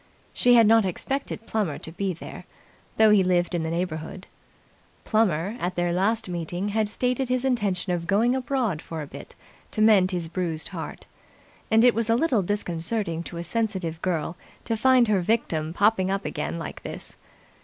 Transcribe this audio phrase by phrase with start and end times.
[0.33, 2.45] She had not expected Plummer to be there,
[2.97, 4.25] though he lived in the neighbourhood.
[5.03, 9.35] Plummer, at their last meeting, had stated his intention of going abroad for a bit
[9.69, 11.05] to mend his bruised heart:
[11.69, 14.35] and it was a little disconcerting to a sensitive girl
[14.65, 17.15] to find her victim popping up again like this.